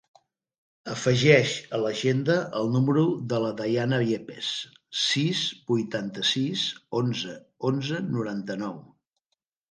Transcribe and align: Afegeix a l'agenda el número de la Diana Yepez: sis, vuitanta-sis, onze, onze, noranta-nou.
Afegeix 0.91 1.51
a 1.77 1.79
l'agenda 1.81 2.37
el 2.61 2.69
número 2.75 3.03
de 3.33 3.41
la 3.43 3.51
Diana 3.59 3.99
Yepez: 4.11 4.47
sis, 5.01 5.41
vuitanta-sis, 5.73 6.63
onze, 7.01 7.35
onze, 7.71 8.01
noranta-nou. 8.17 8.81